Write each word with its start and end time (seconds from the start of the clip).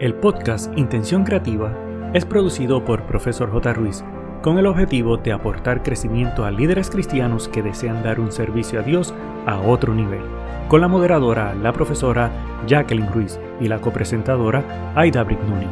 El 0.00 0.14
podcast 0.14 0.72
Intención 0.78 1.24
Creativa 1.24 1.76
es 2.14 2.24
producido 2.24 2.82
por 2.86 3.04
Profesor 3.04 3.52
J. 3.52 3.74
Ruiz 3.74 4.02
con 4.40 4.56
el 4.56 4.64
objetivo 4.64 5.18
de 5.18 5.30
aportar 5.30 5.82
crecimiento 5.82 6.46
a 6.46 6.50
líderes 6.50 6.88
cristianos 6.88 7.48
que 7.48 7.62
desean 7.62 8.02
dar 8.02 8.18
un 8.18 8.32
servicio 8.32 8.80
a 8.80 8.82
Dios 8.82 9.12
a 9.44 9.60
otro 9.60 9.92
nivel, 9.92 10.22
con 10.68 10.80
la 10.80 10.88
moderadora, 10.88 11.54
la 11.54 11.74
profesora 11.74 12.30
Jacqueline 12.66 13.12
Ruiz 13.12 13.38
y 13.60 13.68
la 13.68 13.82
copresentadora 13.82 14.94
Aida 14.96 15.22
Brignoni. 15.22 15.68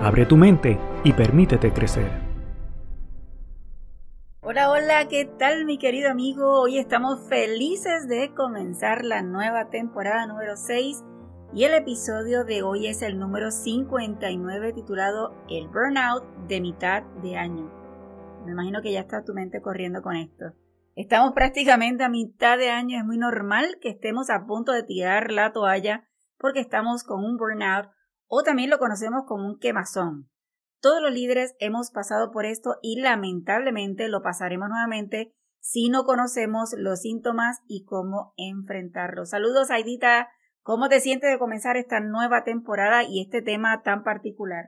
Abre 0.00 0.26
tu 0.26 0.36
mente 0.36 0.78
y 1.02 1.12
permítete 1.12 1.72
crecer. 1.72 2.08
Hola, 4.42 4.70
hola, 4.70 5.08
¿qué 5.08 5.24
tal 5.24 5.64
mi 5.64 5.78
querido 5.78 6.08
amigo? 6.08 6.60
Hoy 6.60 6.78
estamos 6.78 7.18
felices 7.28 8.06
de 8.06 8.32
comenzar 8.32 9.04
la 9.04 9.22
nueva 9.22 9.70
temporada 9.70 10.28
número 10.28 10.56
6 10.56 11.02
y 11.54 11.64
el 11.64 11.74
episodio 11.74 12.44
de 12.44 12.62
hoy 12.62 12.86
es 12.86 13.02
el 13.02 13.18
número 13.18 13.50
59 13.50 14.72
titulado 14.72 15.34
El 15.50 15.68
Burnout 15.68 16.24
de 16.48 16.62
mitad 16.62 17.02
de 17.22 17.36
año. 17.36 17.70
Me 18.46 18.52
imagino 18.52 18.80
que 18.80 18.90
ya 18.90 19.00
está 19.00 19.22
tu 19.22 19.34
mente 19.34 19.60
corriendo 19.60 20.00
con 20.00 20.16
esto. 20.16 20.54
Estamos 20.94 21.32
prácticamente 21.34 22.04
a 22.04 22.08
mitad 22.08 22.56
de 22.56 22.70
año, 22.70 22.98
es 22.98 23.04
muy 23.04 23.18
normal 23.18 23.76
que 23.82 23.90
estemos 23.90 24.30
a 24.30 24.46
punto 24.46 24.72
de 24.72 24.82
tirar 24.82 25.30
la 25.30 25.52
toalla 25.52 26.08
porque 26.38 26.60
estamos 26.60 27.04
con 27.04 27.22
un 27.22 27.36
burnout 27.36 27.90
o 28.28 28.42
también 28.42 28.70
lo 28.70 28.78
conocemos 28.78 29.24
como 29.26 29.46
un 29.46 29.58
quemazón. 29.58 30.30
Todos 30.80 31.02
los 31.02 31.12
líderes 31.12 31.54
hemos 31.58 31.90
pasado 31.90 32.30
por 32.30 32.46
esto 32.46 32.76
y 32.80 32.98
lamentablemente 33.00 34.08
lo 34.08 34.22
pasaremos 34.22 34.70
nuevamente 34.70 35.34
si 35.60 35.90
no 35.90 36.04
conocemos 36.04 36.70
los 36.78 37.02
síntomas 37.02 37.58
y 37.68 37.84
cómo 37.84 38.32
enfrentarlos. 38.38 39.30
Saludos, 39.30 39.70
Aidita. 39.70 40.30
¿Cómo 40.64 40.88
te 40.88 41.00
sientes 41.00 41.28
de 41.28 41.40
comenzar 41.40 41.76
esta 41.76 41.98
nueva 41.98 42.44
temporada 42.44 43.02
y 43.02 43.20
este 43.20 43.42
tema 43.42 43.82
tan 43.82 44.04
particular? 44.04 44.66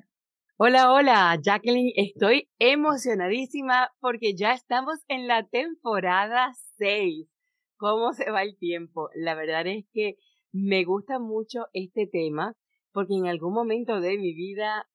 Hola, 0.57 0.93
hola, 0.93 1.39
Jacqueline. 1.41 1.93
Estoy 1.95 2.51
emocionadísima 2.59 3.93
porque 4.01 4.35
ya 4.35 4.55
estamos 4.55 4.97
en 5.07 5.29
la 5.29 5.47
temporada 5.47 6.51
6. 6.79 7.29
¿Cómo 7.77 8.13
se 8.13 8.29
va 8.33 8.43
el 8.43 8.59
tiempo? 8.59 9.09
La 9.15 9.37
verdad 9.37 9.69
es 9.69 9.85
que 9.93 10.17
me 10.51 10.85
gusta 10.85 11.21
mucho 11.21 11.67
este 11.73 12.09
tema 12.09 12.57
porque 12.91 13.15
en 13.15 13.29
algún 13.29 13.55
momento 13.55 14.01
de 14.01 14.19
mi 14.19 14.35
vida 14.35 14.89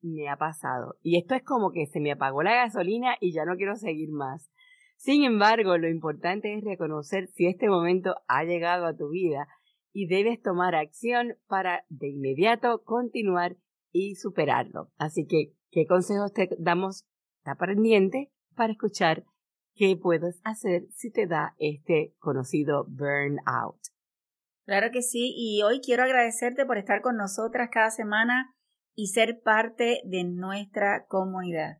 me 0.00 0.28
ha 0.28 0.36
pasado. 0.36 0.94
Y 1.02 1.18
esto 1.18 1.34
es 1.34 1.42
como 1.42 1.72
que 1.72 1.86
se 1.86 1.98
me 1.98 2.12
apagó 2.12 2.44
la 2.44 2.54
gasolina 2.54 3.16
y 3.18 3.32
ya 3.32 3.44
no 3.44 3.56
quiero 3.56 3.74
seguir 3.74 4.12
más. 4.12 4.48
Sin 4.96 5.24
embargo, 5.24 5.76
lo 5.76 5.88
importante 5.88 6.54
es 6.54 6.62
reconocer 6.62 7.26
si 7.26 7.48
este 7.48 7.68
momento 7.68 8.14
ha 8.28 8.44
llegado 8.44 8.86
a 8.86 8.94
tu 8.94 9.08
vida 9.08 9.48
y 9.92 10.06
debes 10.06 10.40
tomar 10.40 10.74
acción 10.74 11.36
para 11.46 11.84
de 11.88 12.08
inmediato 12.08 12.82
continuar 12.84 13.56
y 13.92 14.14
superarlo. 14.14 14.90
Así 14.96 15.26
que, 15.26 15.54
¿qué 15.70 15.86
consejos 15.86 16.32
te 16.32 16.48
damos? 16.58 17.06
Está 17.38 17.56
pendiente 17.56 18.30
para 18.54 18.72
escuchar 18.72 19.24
qué 19.74 19.96
puedes 19.96 20.40
hacer 20.44 20.86
si 20.90 21.10
te 21.10 21.26
da 21.26 21.54
este 21.58 22.14
conocido 22.18 22.84
burnout. 22.88 23.80
Claro 24.66 24.90
que 24.92 25.02
sí, 25.02 25.32
y 25.36 25.62
hoy 25.62 25.80
quiero 25.80 26.04
agradecerte 26.04 26.64
por 26.66 26.78
estar 26.78 27.00
con 27.00 27.16
nosotras 27.16 27.70
cada 27.72 27.90
semana 27.90 28.54
y 28.94 29.08
ser 29.08 29.40
parte 29.42 30.02
de 30.04 30.24
nuestra 30.24 31.06
comunidad. 31.06 31.78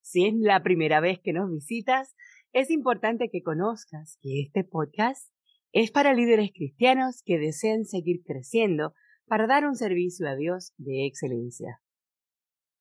Si 0.00 0.26
es 0.26 0.34
la 0.38 0.62
primera 0.62 1.00
vez 1.00 1.18
que 1.22 1.32
nos 1.32 1.50
visitas, 1.50 2.14
es 2.52 2.70
importante 2.70 3.28
que 3.30 3.42
conozcas 3.42 4.18
que 4.22 4.40
este 4.40 4.64
podcast 4.64 5.30
es 5.72 5.90
para 5.90 6.14
líderes 6.14 6.50
cristianos 6.54 7.22
que 7.24 7.38
desean 7.38 7.84
seguir 7.84 8.22
creciendo 8.24 8.94
para 9.26 9.46
dar 9.46 9.66
un 9.66 9.76
servicio 9.76 10.28
a 10.28 10.36
Dios 10.36 10.72
de 10.76 11.06
excelencia. 11.06 11.80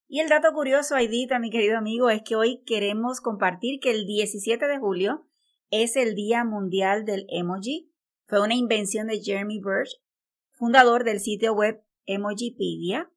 Y 0.08 0.22
el 0.22 0.30
dato 0.30 0.54
curioso, 0.54 0.96
Aidita, 0.96 1.38
mi 1.38 1.50
querido 1.50 1.78
amigo, 1.78 2.10
es 2.10 2.22
que 2.24 2.36
hoy 2.38 2.64
queremos 2.66 3.20
compartir 3.20 3.80
que 3.82 3.92
el 3.92 4.06
17 4.06 4.66
de 4.66 4.80
julio 4.80 5.28
es 5.70 5.98
el 5.98 6.16
Día 6.16 6.46
Mundial 6.46 7.04
del 7.04 7.26
Emoji. 7.30 7.92
Fue 8.26 8.42
una 8.42 8.56
invención 8.56 9.08
de 9.08 9.20
Jeremy 9.20 9.60
Birch, 9.60 10.02
fundador 10.52 11.04
del 11.04 11.20
sitio 11.20 11.54
web 11.54 11.84
Emojipedia, 12.06 13.12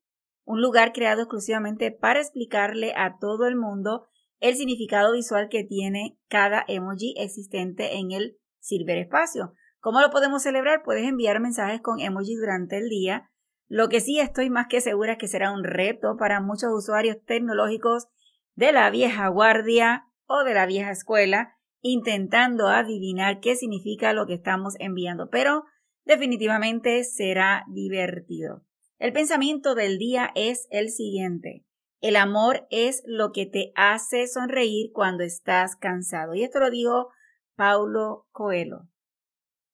un 0.45 0.61
lugar 0.61 0.93
creado 0.93 1.23
exclusivamente 1.23 1.93
para 1.93 2.19
explicarle 2.19 2.93
a 2.97 3.19
todo 3.21 3.47
el 3.47 3.55
mundo 3.55 4.09
el 4.41 4.57
significado 4.57 5.13
visual 5.13 5.49
que 5.49 5.63
tiene 5.63 6.19
cada 6.29 6.65
emoji 6.67 7.15
existente 7.19 7.99
en 7.99 8.11
el 8.11 8.39
ciberespacio. 8.61 9.55
¿Cómo 9.81 10.01
lo 10.01 10.11
podemos 10.11 10.43
celebrar? 10.43 10.83
Puedes 10.83 11.09
enviar 11.09 11.41
mensajes 11.41 11.81
con 11.81 12.01
emoji 12.01 12.37
durante 12.37 12.77
el 12.77 12.89
día. 12.89 13.31
Lo 13.67 13.89
que 13.89 14.01
sí 14.01 14.21
estoy 14.21 14.51
más 14.51 14.67
que 14.69 14.83
segura 14.83 15.13
es 15.13 15.19
que 15.19 15.29
será 15.29 15.53
un 15.53 15.65
reto 15.65 16.17
para 16.19 16.41
muchos 16.41 16.71
usuarios 16.73 17.17
tecnológicos 17.25 18.09
de 18.55 18.73
la 18.73 18.91
vieja 18.91 19.29
guardia 19.29 20.05
o 20.27 20.45
de 20.45 20.53
la 20.53 20.67
vieja 20.67 20.91
escuela 20.91 21.57
intentando 21.81 22.69
adivinar 22.69 23.41
qué 23.41 23.57
significa 23.57 24.13
lo 24.13 24.27
que 24.27 24.35
estamos 24.35 24.75
enviando, 24.79 25.31
pero 25.31 25.65
definitivamente 26.05 27.03
será 27.05 27.65
divertido. 27.69 28.63
El 28.99 29.15
pensamiento 29.15 29.75
del 29.75 29.97
día 29.97 30.31
es 30.35 30.67
el 30.71 30.91
siguiente. 30.91 31.65
El 32.03 32.17
amor 32.17 32.67
es 32.71 33.03
lo 33.07 33.33
que 33.33 33.47
te 33.47 33.73
hace 33.77 34.27
sonreír 34.27 34.91
cuando 34.93 35.25
estás 35.25 35.75
cansado. 35.77 36.35
Y 36.35 36.43
esto 36.43 36.61
lo 36.61 36.71
dijo 36.71 37.09
Paulo 37.57 38.27
Coelho. 38.31 38.89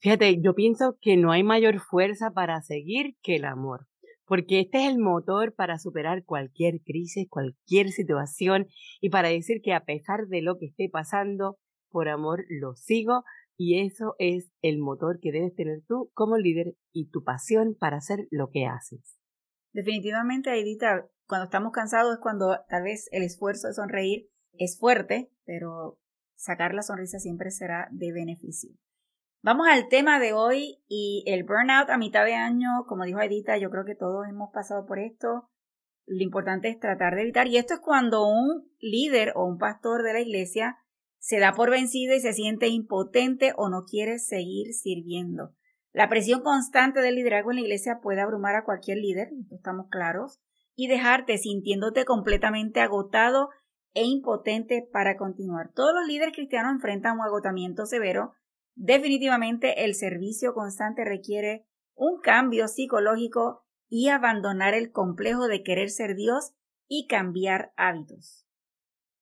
Fíjate, 0.01 0.41
yo 0.41 0.55
pienso 0.55 0.99
que 1.01 1.17
no 1.17 1.33
hay 1.33 1.43
mayor 1.43 1.81
fuerza 1.81 2.31
para 2.31 2.61
seguir 2.63 3.17
que 3.23 3.37
el 3.37 3.45
amor, 3.45 3.87
porque 4.27 4.61
este 4.61 4.85
es 4.85 4.91
el 4.91 4.99
motor 4.99 5.55
para 5.55 5.79
superar 5.79 6.25
cualquier 6.25 6.81
crisis, 6.85 7.27
cualquier 7.29 7.91
situación 7.91 8.67
y 9.01 9.11
para 9.11 9.29
decir 9.29 9.61
que 9.63 9.73
a 9.73 9.85
pesar 9.85 10.27
de 10.29 10.43
lo 10.43 10.59
que 10.59 10.67
esté 10.67 10.89
pasando, 10.91 11.59
por 11.91 12.09
amor 12.09 12.45
lo 12.49 12.75
sigo 12.75 13.25
y 13.57 13.81
eso 13.81 14.15
es 14.19 14.53
el 14.61 14.79
motor 14.79 15.19
que 15.21 15.33
debes 15.33 15.55
tener 15.55 15.83
tú 15.89 16.11
como 16.13 16.37
líder 16.37 16.75
y 16.93 17.09
tu 17.09 17.25
pasión 17.25 17.75
para 17.79 17.97
hacer 17.97 18.27
lo 18.31 18.51
que 18.51 18.67
haces. 18.67 19.19
Definitivamente, 19.73 20.51
Aidita, 20.51 21.09
cuando 21.27 21.45
estamos 21.45 21.73
cansados 21.73 22.15
es 22.15 22.21
cuando 22.21 22.59
tal 22.69 22.83
vez 22.83 23.09
el 23.13 23.23
esfuerzo 23.23 23.69
de 23.69 23.75
sonreír 23.75 24.29
es 24.59 24.79
fuerte, 24.79 25.31
pero 25.45 25.99
sacar 26.35 26.75
la 26.75 26.83
sonrisa 26.83 27.19
siempre 27.19 27.51
será 27.51 27.89
de 27.91 28.13
beneficio. 28.13 28.71
Vamos 29.43 29.69
al 29.69 29.89
tema 29.89 30.19
de 30.19 30.33
hoy 30.33 30.83
y 30.89 31.23
el 31.27 31.45
burnout 31.45 31.91
a 31.91 31.99
mitad 31.99 32.25
de 32.25 32.35
año, 32.35 32.85
como 32.87 33.05
dijo 33.05 33.21
Edita, 33.21 33.59
yo 33.59 33.71
creo 33.71 33.85
que 33.85 33.95
todos 33.95 34.27
hemos 34.29 34.51
pasado 34.53 34.87
por 34.87 34.99
esto. 34.99 35.49
Lo 36.07 36.23
importante 36.23 36.69
es 36.69 36.79
tratar 36.79 37.15
de 37.15 37.23
evitar. 37.23 37.47
Y 37.47 37.57
esto 37.57 37.75
es 37.75 37.81
cuando 37.81 38.27
un 38.27 38.71
líder 38.81 39.33
o 39.37 39.45
un 39.45 39.59
pastor 39.59 40.03
de 40.03 40.13
la 40.13 40.21
iglesia 40.21 40.79
se 41.19 41.39
da 41.39 41.53
por 41.53 41.71
vencido 41.71 42.15
y 42.15 42.21
se 42.21 42.33
siente 42.33 42.69
impotente 42.69 43.53
o 43.57 43.69
no 43.69 43.85
quiere 43.85 44.19
seguir 44.19 44.73
sirviendo. 44.73 45.55
La 45.93 46.09
presión 46.09 46.43
constante 46.43 47.01
del 47.01 47.15
liderazgo 47.15 47.51
en 47.51 47.57
la 47.57 47.63
iglesia 47.63 48.01
puede 48.03 48.21
abrumar 48.21 48.55
a 48.55 48.65
cualquier 48.65 48.99
líder, 48.99 49.31
estamos 49.51 49.87
claros, 49.91 50.41
y 50.75 50.89
dejarte 50.89 51.39
sintiéndote 51.39 52.05
completamente 52.05 52.81
agotado 52.81 53.49
e 53.95 54.05
impotente 54.05 54.87
para 54.93 55.17
continuar. 55.17 55.73
Todos 55.73 55.95
los 55.95 56.07
líderes 56.07 56.35
cristianos 56.35 56.73
enfrentan 56.73 57.19
un 57.19 57.25
agotamiento 57.25 57.87
severo 57.87 58.35
Definitivamente 58.77 59.85
el 59.85 59.95
servicio 59.95 60.53
constante 60.53 61.05
requiere 61.05 61.67
un 61.95 62.21
cambio 62.21 62.69
psicológico 62.69 63.65
y 63.89 64.09
abandonar 64.09 64.75
el 64.75 64.93
complejo 64.93 65.49
de 65.49 65.63
querer 65.63 65.89
ser 65.89 66.15
Dios 66.15 66.53
y 66.87 67.07
cambiar 67.07 67.73
hábitos. 67.77 68.47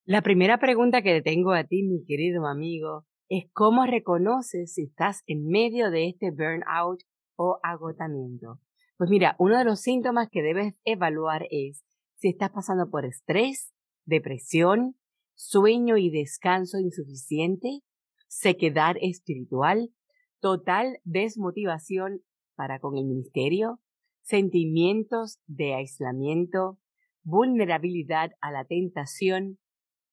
La 0.04 0.22
primera 0.22 0.58
pregunta 0.58 1.02
que 1.02 1.14
te 1.14 1.22
tengo 1.22 1.52
a 1.52 1.64
ti, 1.64 1.84
mi 1.84 2.04
querido 2.04 2.46
amigo, 2.46 3.06
es 3.28 3.44
cómo 3.52 3.86
reconoces 3.86 4.74
si 4.74 4.82
estás 4.82 5.22
en 5.26 5.46
medio 5.46 5.90
de 5.90 6.08
este 6.08 6.30
burnout 6.30 7.00
o 7.36 7.58
agotamiento. 7.62 8.60
Pues 8.98 9.08
mira, 9.08 9.36
uno 9.38 9.56
de 9.56 9.64
los 9.64 9.80
síntomas 9.80 10.28
que 10.30 10.42
debes 10.42 10.80
evaluar 10.84 11.46
es 11.50 11.84
si 12.16 12.28
estás 12.28 12.50
pasando 12.50 12.90
por 12.90 13.04
estrés, 13.04 13.72
depresión, 14.04 14.96
sueño 15.34 15.96
y 15.96 16.10
descanso 16.10 16.78
insuficiente, 16.78 17.80
sequedad 18.34 18.96
espiritual, 19.00 19.90
total 20.40 20.98
desmotivación 21.04 22.22
para 22.56 22.80
con 22.80 22.96
el 22.96 23.04
ministerio, 23.04 23.80
sentimientos 24.22 25.38
de 25.46 25.74
aislamiento, 25.74 26.78
vulnerabilidad 27.22 28.32
a 28.40 28.50
la 28.50 28.64
tentación 28.64 29.58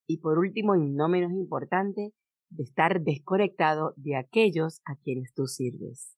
y 0.06 0.18
por 0.18 0.38
último 0.38 0.76
y 0.76 0.88
no 0.88 1.10
menos 1.10 1.32
importante, 1.32 2.14
de 2.50 2.64
estar 2.64 3.02
desconectado 3.02 3.94
de 3.96 4.18
aquellos 4.18 4.82
a 4.86 4.98
quienes 4.98 5.34
tú 5.34 5.48
sirves. 5.48 6.16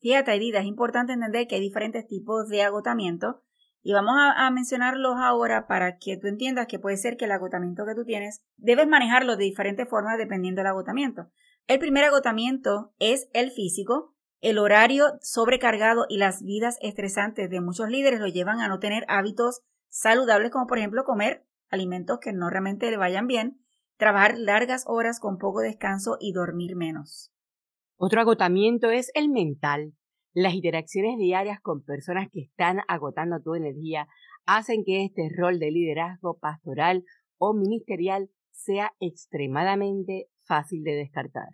Fíjate, 0.00 0.34
Edith, 0.34 0.56
es 0.56 0.64
importante 0.64 1.12
entender 1.12 1.46
que 1.46 1.54
hay 1.54 1.60
diferentes 1.60 2.06
tipos 2.06 2.48
de 2.48 2.62
agotamiento 2.62 3.42
y 3.82 3.92
vamos 3.92 4.14
a, 4.16 4.48
mencionarlos 4.50 5.16
ahora 5.18 5.66
para 5.66 5.98
que 5.98 6.16
tú 6.16 6.28
entiendas 6.28 6.68
que 6.68 6.78
puede 6.78 6.96
ser 6.96 7.16
que 7.16 7.24
el 7.24 7.32
agotamiento 7.32 7.84
que 7.84 7.94
tú 7.94 8.04
tienes 8.04 8.44
debes 8.56 8.86
manejarlo 8.86 9.36
de 9.36 9.44
diferentes 9.44 9.88
formas 9.88 10.18
dependiendo 10.18 10.60
del 10.60 10.68
agotamiento. 10.68 11.26
El 11.66 11.80
primer 11.80 12.04
agotamiento 12.04 12.92
es 13.00 13.28
el 13.32 13.50
físico. 13.50 14.14
El 14.40 14.58
horario 14.58 15.06
sobrecargado 15.20 16.06
y 16.08 16.18
las 16.18 16.42
vidas 16.42 16.78
estresantes 16.80 17.50
de 17.50 17.60
muchos 17.60 17.88
líderes 17.88 18.20
lo 18.20 18.28
llevan 18.28 18.60
a 18.60 18.68
no 18.68 18.78
tener 18.78 19.04
hábitos 19.08 19.62
saludables 19.88 20.50
como 20.50 20.66
por 20.66 20.78
ejemplo 20.78 21.04
comer 21.04 21.44
alimentos 21.68 22.18
que 22.20 22.32
no 22.32 22.50
realmente 22.50 22.90
le 22.90 22.96
vayan 22.96 23.26
bien, 23.26 23.60
trabajar 23.96 24.38
largas 24.38 24.84
horas 24.86 25.18
con 25.18 25.38
poco 25.38 25.60
descanso 25.60 26.18
y 26.20 26.32
dormir 26.32 26.76
menos. 26.76 27.32
Otro 27.96 28.20
agotamiento 28.20 28.90
es 28.90 29.10
el 29.14 29.28
mental. 29.28 29.94
Las 30.34 30.54
interacciones 30.54 31.18
diarias 31.18 31.60
con 31.60 31.84
personas 31.84 32.28
que 32.32 32.40
están 32.40 32.80
agotando 32.88 33.40
tu 33.42 33.54
energía 33.54 34.08
hacen 34.46 34.82
que 34.84 35.04
este 35.04 35.28
rol 35.36 35.58
de 35.58 35.70
liderazgo 35.70 36.38
pastoral 36.38 37.04
o 37.36 37.52
ministerial 37.52 38.30
sea 38.50 38.92
extremadamente 38.98 40.28
fácil 40.46 40.84
de 40.84 40.92
descartar. 40.92 41.48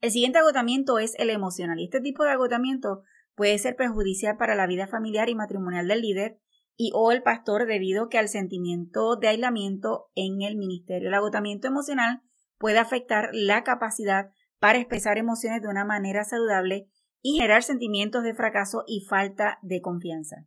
El 0.00 0.10
siguiente 0.10 0.38
agotamiento 0.38 0.98
es 0.98 1.14
el 1.18 1.30
emocional 1.30 1.78
este 1.80 2.00
tipo 2.00 2.24
de 2.24 2.30
agotamiento 2.30 3.02
puede 3.34 3.58
ser 3.58 3.76
perjudicial 3.76 4.36
para 4.36 4.54
la 4.54 4.66
vida 4.66 4.86
familiar 4.86 5.28
y 5.28 5.34
matrimonial 5.34 5.88
del 5.88 6.00
líder 6.00 6.38
y 6.76 6.92
o 6.94 7.12
el 7.12 7.22
pastor 7.22 7.66
debido 7.66 8.08
que 8.08 8.18
al 8.18 8.28
sentimiento 8.28 9.16
de 9.16 9.28
aislamiento 9.28 10.10
en 10.14 10.42
el 10.42 10.56
ministerio. 10.56 11.08
El 11.08 11.14
agotamiento 11.14 11.68
emocional 11.68 12.22
puede 12.58 12.78
afectar 12.78 13.30
la 13.32 13.64
capacidad 13.64 14.30
para 14.58 14.78
expresar 14.78 15.18
emociones 15.18 15.62
de 15.62 15.68
una 15.68 15.84
manera 15.84 16.24
saludable 16.24 16.88
y 17.24 17.38
generar 17.38 17.62
sentimientos 17.62 18.22
de 18.22 18.34
fracaso 18.34 18.84
y 18.86 19.00
falta 19.00 19.58
de 19.62 19.80
confianza. 19.80 20.46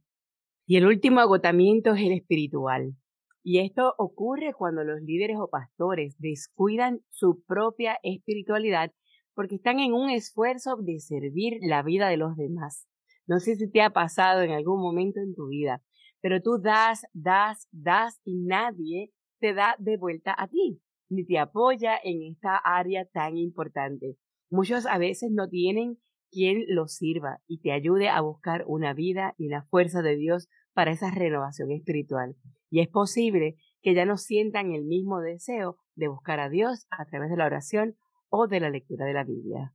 Y 0.67 0.77
el 0.77 0.85
último 0.85 1.19
agotamiento 1.21 1.95
es 1.95 2.01
el 2.01 2.11
espiritual. 2.11 2.95
Y 3.43 3.59
esto 3.59 3.95
ocurre 3.97 4.53
cuando 4.53 4.83
los 4.83 5.01
líderes 5.01 5.37
o 5.39 5.49
pastores 5.49 6.15
descuidan 6.19 7.01
su 7.09 7.43
propia 7.47 7.97
espiritualidad 8.03 8.91
porque 9.33 9.55
están 9.55 9.79
en 9.79 9.93
un 9.93 10.11
esfuerzo 10.11 10.75
de 10.77 10.99
servir 10.99 11.57
la 11.61 11.81
vida 11.81 12.09
de 12.09 12.17
los 12.17 12.35
demás. 12.35 12.87
No 13.25 13.39
sé 13.39 13.55
si 13.55 13.71
te 13.71 13.81
ha 13.81 13.89
pasado 13.89 14.43
en 14.43 14.51
algún 14.51 14.79
momento 14.79 15.19
en 15.19 15.33
tu 15.33 15.47
vida, 15.47 15.81
pero 16.21 16.43
tú 16.43 16.59
das, 16.61 17.07
das, 17.13 17.67
das 17.71 18.21
y 18.23 18.35
nadie 18.35 19.11
te 19.39 19.55
da 19.55 19.75
de 19.79 19.97
vuelta 19.97 20.35
a 20.37 20.47
ti, 20.47 20.79
ni 21.09 21.25
te 21.25 21.39
apoya 21.39 21.97
en 22.03 22.21
esta 22.21 22.55
área 22.55 23.05
tan 23.05 23.35
importante. 23.35 24.15
Muchos 24.51 24.85
a 24.85 24.99
veces 24.99 25.31
no 25.31 25.49
tienen 25.49 25.97
quien 26.31 26.63
los 26.67 26.95
sirva 26.95 27.41
y 27.47 27.59
te 27.61 27.71
ayude 27.71 28.09
a 28.09 28.21
buscar 28.21 28.63
una 28.67 28.93
vida 28.93 29.33
y 29.37 29.49
la 29.49 29.63
fuerza 29.63 30.01
de 30.01 30.15
Dios 30.15 30.49
para 30.73 30.91
esa 30.91 31.11
renovación 31.11 31.71
espiritual. 31.71 32.35
Y 32.69 32.81
es 32.81 32.87
posible 32.87 33.55
que 33.81 33.93
ya 33.93 34.05
no 34.05 34.17
sientan 34.17 34.71
el 34.71 34.85
mismo 34.85 35.21
deseo 35.21 35.77
de 35.95 36.07
buscar 36.07 36.39
a 36.39 36.49
Dios 36.49 36.87
a 36.89 37.05
través 37.05 37.29
de 37.29 37.37
la 37.37 37.45
oración 37.45 37.95
o 38.29 38.47
de 38.47 38.59
la 38.59 38.69
lectura 38.69 39.05
de 39.05 39.13
la 39.13 39.23
Biblia. 39.23 39.73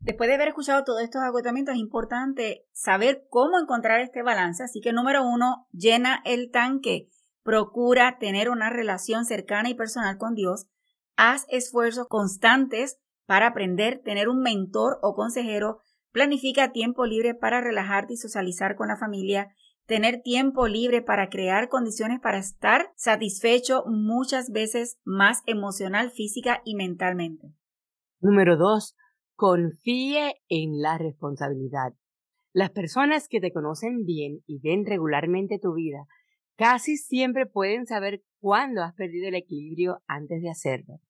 Después 0.00 0.28
de 0.28 0.34
haber 0.34 0.48
escuchado 0.48 0.84
todos 0.84 1.02
estos 1.02 1.22
agotamientos, 1.22 1.74
es 1.74 1.80
importante 1.80 2.66
saber 2.72 3.26
cómo 3.30 3.58
encontrar 3.58 4.00
este 4.00 4.22
balance. 4.22 4.62
Así 4.62 4.80
que 4.80 4.92
número 4.92 5.24
uno, 5.24 5.66
llena 5.72 6.22
el 6.24 6.50
tanque. 6.50 7.08
Procura 7.42 8.18
tener 8.18 8.48
una 8.48 8.70
relación 8.70 9.24
cercana 9.24 9.70
y 9.70 9.74
personal 9.74 10.18
con 10.18 10.34
Dios. 10.34 10.66
Haz 11.16 11.46
esfuerzos 11.48 12.06
constantes 12.06 13.00
para 13.28 13.48
aprender, 13.48 14.00
tener 14.02 14.30
un 14.30 14.40
mentor 14.40 14.98
o 15.02 15.14
consejero. 15.14 15.82
Planifica 16.12 16.72
tiempo 16.72 17.04
libre 17.04 17.34
para 17.34 17.60
relajarte 17.60 18.14
y 18.14 18.16
socializar 18.16 18.74
con 18.74 18.88
la 18.88 18.96
familia. 18.96 19.54
Tener 19.84 20.22
tiempo 20.22 20.66
libre 20.66 21.02
para 21.02 21.28
crear 21.28 21.68
condiciones 21.68 22.20
para 22.20 22.38
estar 22.38 22.90
satisfecho 22.96 23.84
muchas 23.86 24.50
veces 24.50 24.98
más 25.04 25.42
emocional, 25.44 26.10
física 26.10 26.62
y 26.64 26.74
mentalmente. 26.74 27.52
Número 28.18 28.56
dos, 28.56 28.96
confíe 29.34 30.36
en 30.48 30.80
la 30.80 30.96
responsabilidad. 30.96 31.92
Las 32.54 32.70
personas 32.70 33.28
que 33.28 33.42
te 33.42 33.52
conocen 33.52 34.06
bien 34.06 34.42
y 34.46 34.58
ven 34.60 34.86
regularmente 34.86 35.58
tu 35.58 35.74
vida 35.74 36.06
casi 36.56 36.96
siempre 36.96 37.44
pueden 37.44 37.86
saber 37.86 38.22
cuándo 38.40 38.82
has 38.82 38.94
perdido 38.94 39.28
el 39.28 39.34
equilibrio 39.34 40.00
antes 40.06 40.40
de 40.40 40.48
hacerlo. 40.48 41.00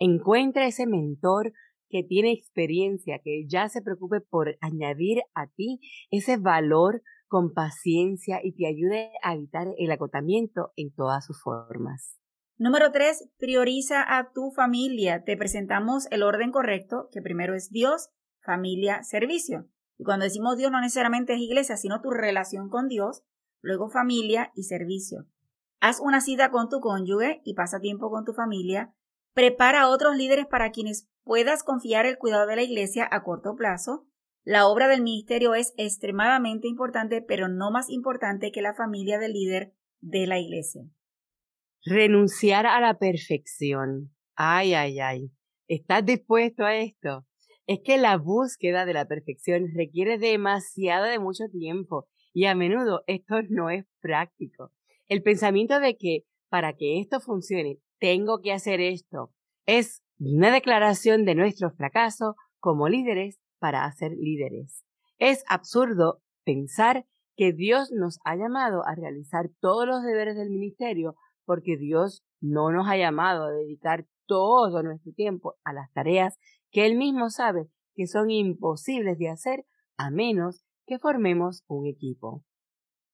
Encuentra 0.00 0.66
ese 0.66 0.86
mentor 0.86 1.52
que 1.88 2.02
tiene 2.02 2.32
experiencia, 2.32 3.20
que 3.22 3.46
ya 3.48 3.68
se 3.68 3.82
preocupe 3.82 4.20
por 4.20 4.56
añadir 4.60 5.22
a 5.34 5.46
ti 5.46 5.80
ese 6.10 6.36
valor 6.36 7.02
con 7.26 7.52
paciencia 7.52 8.40
y 8.42 8.52
te 8.52 8.66
ayude 8.66 9.10
a 9.22 9.34
evitar 9.34 9.68
el 9.76 9.90
agotamiento 9.90 10.72
en 10.76 10.92
todas 10.92 11.26
sus 11.26 11.42
formas. 11.42 12.18
Número 12.56 12.90
tres, 12.90 13.30
prioriza 13.38 14.04
a 14.18 14.32
tu 14.32 14.50
familia. 14.50 15.22
Te 15.22 15.36
presentamos 15.36 16.08
el 16.10 16.22
orden 16.22 16.50
correcto, 16.50 17.08
que 17.12 17.22
primero 17.22 17.54
es 17.54 17.70
Dios, 17.70 18.10
familia, 18.42 19.04
servicio. 19.04 19.68
Y 19.96 20.04
cuando 20.04 20.24
decimos 20.24 20.56
Dios 20.56 20.72
no 20.72 20.80
necesariamente 20.80 21.34
es 21.34 21.40
iglesia, 21.40 21.76
sino 21.76 22.00
tu 22.00 22.10
relación 22.10 22.68
con 22.68 22.88
Dios, 22.88 23.22
luego 23.60 23.90
familia 23.90 24.50
y 24.54 24.64
servicio. 24.64 25.26
Haz 25.80 26.00
una 26.00 26.20
cita 26.20 26.50
con 26.50 26.68
tu 26.68 26.80
cónyuge 26.80 27.40
y 27.44 27.54
pasa 27.54 27.78
tiempo 27.78 28.10
con 28.10 28.24
tu 28.24 28.32
familia. 28.32 28.92
Prepara 29.38 29.82
a 29.82 29.88
otros 29.88 30.16
líderes 30.16 30.46
para 30.46 30.72
quienes 30.72 31.08
puedas 31.22 31.62
confiar 31.62 32.06
el 32.06 32.18
cuidado 32.18 32.48
de 32.48 32.56
la 32.56 32.64
iglesia 32.64 33.08
a 33.08 33.22
corto 33.22 33.54
plazo. 33.54 34.04
La 34.42 34.66
obra 34.66 34.88
del 34.88 35.00
ministerio 35.00 35.54
es 35.54 35.74
extremadamente 35.76 36.66
importante, 36.66 37.22
pero 37.22 37.46
no 37.46 37.70
más 37.70 37.88
importante 37.88 38.50
que 38.50 38.62
la 38.62 38.74
familia 38.74 39.20
del 39.20 39.34
líder 39.34 39.72
de 40.00 40.26
la 40.26 40.40
iglesia. 40.40 40.82
Renunciar 41.84 42.66
a 42.66 42.80
la 42.80 42.98
perfección. 42.98 44.12
Ay, 44.34 44.74
ay, 44.74 44.98
ay. 44.98 45.30
¿Estás 45.68 46.04
dispuesto 46.04 46.64
a 46.64 46.74
esto? 46.74 47.24
Es 47.68 47.78
que 47.84 47.96
la 47.96 48.16
búsqueda 48.16 48.86
de 48.86 48.94
la 48.94 49.06
perfección 49.06 49.68
requiere 49.72 50.18
demasiado 50.18 51.04
de 51.04 51.20
mucho 51.20 51.44
tiempo 51.48 52.08
y 52.32 52.46
a 52.46 52.56
menudo 52.56 53.04
esto 53.06 53.36
no 53.50 53.70
es 53.70 53.86
práctico. 54.00 54.72
El 55.06 55.22
pensamiento 55.22 55.78
de 55.78 55.96
que 55.96 56.24
para 56.48 56.72
que 56.72 57.00
esto 57.00 57.20
funcione 57.20 57.78
tengo 57.98 58.40
que 58.40 58.52
hacer 58.52 58.80
esto 58.80 59.32
es 59.66 60.02
una 60.18 60.50
declaración 60.50 61.26
de 61.26 61.34
nuestro 61.34 61.70
fracaso 61.70 62.36
como 62.58 62.88
líderes 62.88 63.38
para 63.58 63.84
hacer 63.84 64.12
líderes. 64.12 64.82
Es 65.18 65.44
absurdo 65.46 66.22
pensar 66.44 67.04
que 67.36 67.52
Dios 67.52 67.92
nos 67.92 68.18
ha 68.24 68.34
llamado 68.34 68.82
a 68.86 68.94
realizar 68.94 69.50
todos 69.60 69.86
los 69.86 70.02
deberes 70.02 70.36
del 70.36 70.48
ministerio 70.48 71.16
porque 71.44 71.76
Dios 71.76 72.24
no 72.40 72.72
nos 72.72 72.88
ha 72.88 72.96
llamado 72.96 73.44
a 73.44 73.50
dedicar 73.50 74.06
todo 74.26 74.82
nuestro 74.82 75.12
tiempo 75.12 75.56
a 75.64 75.72
las 75.72 75.92
tareas 75.92 76.38
que 76.70 76.86
Él 76.86 76.96
mismo 76.96 77.30
sabe 77.30 77.68
que 77.94 78.06
son 78.06 78.30
imposibles 78.30 79.18
de 79.18 79.28
hacer 79.28 79.66
a 79.96 80.10
menos 80.10 80.64
que 80.86 80.98
formemos 80.98 81.64
un 81.66 81.86
equipo. 81.86 82.42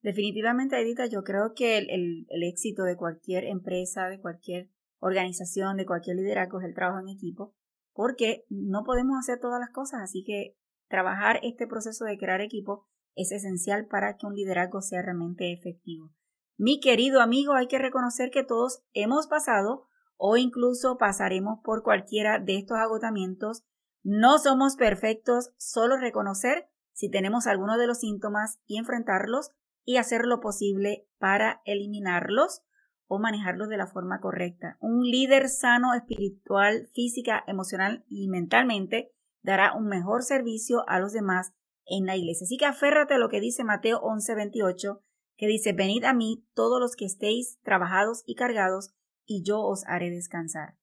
Definitivamente, 0.03 0.81
Edita, 0.81 1.07
yo 1.07 1.25
creo 1.25 1.55
que 1.57 1.79
el, 1.79 2.26
el, 2.29 2.43
éxito 2.43 2.83
de 2.83 2.95
cualquier 2.95 3.45
empresa, 3.45 4.09
de 4.09 4.21
cualquier 4.21 4.69
organización, 5.04 5.76
de 5.76 5.84
cualquier 5.84 6.16
liderazgo 6.16 6.61
es 6.61 6.64
el 6.64 6.75
trabajo 6.75 6.99
en 6.99 7.08
equipo, 7.08 7.54
porque 7.92 8.46
no 8.49 8.84
podemos 8.84 9.18
hacer 9.18 9.38
todas 9.38 9.61
las 9.61 9.70
cosas, 9.70 10.00
así 10.02 10.25
que 10.25 10.56
trabajar 10.88 11.40
este 11.42 11.66
proceso 11.66 12.06
de 12.06 12.16
crear 12.16 12.40
equipo 12.40 12.87
es 13.14 13.30
esencial 13.30 13.87
para 13.87 14.16
que 14.16 14.26
un 14.26 14.34
liderazgo 14.34 14.80
sea 14.80 15.02
realmente 15.02 15.52
efectivo. 15.52 16.11
Mi 16.56 16.80
querido 16.80 17.20
amigo, 17.20 17.52
hay 17.52 17.66
que 17.66 17.78
reconocer 17.78 18.30
que 18.30 18.44
todos 18.44 18.82
hemos 18.92 19.26
pasado 19.26 19.87
o 20.16 20.37
incluso 20.37 20.96
pasaremos 20.96 21.58
por 21.62 21.82
cualquiera 21.82 22.38
de 22.38 22.56
estos 22.56 22.78
agotamientos. 22.78 23.62
No 24.02 24.38
somos 24.38 24.76
perfectos, 24.76 25.52
solo 25.58 25.96
reconocer 25.99 26.70
si 26.92 27.11
tenemos 27.11 27.46
alguno 27.46 27.76
de 27.76 27.87
los 27.87 27.99
síntomas 27.99 28.58
y 28.66 28.78
enfrentarlos 28.78 29.50
y 29.84 29.99
hacer 29.99 30.25
lo 30.25 30.40
posible 30.40 31.06
para 31.18 31.61
eliminarlos 31.64 32.62
manejarlos 33.18 33.68
de 33.68 33.76
la 33.76 33.87
forma 33.87 34.21
correcta. 34.21 34.76
Un 34.80 35.02
líder 35.02 35.49
sano 35.49 35.94
espiritual, 35.94 36.88
física, 36.94 37.42
emocional 37.47 38.04
y 38.09 38.28
mentalmente 38.28 39.11
dará 39.42 39.75
un 39.75 39.87
mejor 39.87 40.23
servicio 40.23 40.88
a 40.88 40.99
los 40.99 41.12
demás 41.12 41.52
en 41.87 42.06
la 42.06 42.16
iglesia. 42.16 42.44
Así 42.44 42.56
que 42.56 42.66
aférrate 42.66 43.14
a 43.14 43.18
lo 43.18 43.28
que 43.28 43.40
dice 43.40 43.64
Mateo 43.64 44.00
11:28 44.00 45.00
que 45.37 45.47
dice, 45.47 45.73
venid 45.73 46.04
a 46.04 46.14
mí 46.14 46.47
todos 46.54 46.80
los 46.80 46.97
que 46.97 47.06
estéis 47.06 47.59
trabajados 47.62 48.23
y 48.26 48.37
cargados, 48.37 48.94
y 49.26 49.42
yo 49.42 49.61
os 49.61 49.85
haré 49.87 50.11
descansar. 50.11 50.76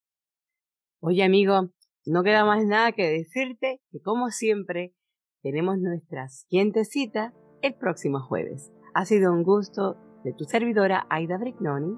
Oye 0.99 1.23
amigo, 1.23 1.69
no 2.05 2.23
queda 2.23 2.43
más 2.43 2.65
nada 2.65 2.91
que 2.91 3.09
decirte 3.09 3.81
que 3.91 4.01
como 4.01 4.29
siempre 4.29 4.93
tenemos 5.41 5.77
nuestra 5.77 6.27
siguiente 6.27 6.85
cita 6.85 7.33
el 7.61 7.75
próximo 7.75 8.19
jueves. 8.19 8.71
Ha 8.93 9.05
sido 9.05 9.31
un 9.31 9.43
gusto 9.43 9.95
de 10.23 10.33
tu 10.33 10.43
servidora 10.43 11.07
Aida 11.09 11.37
Brignoni 11.37 11.97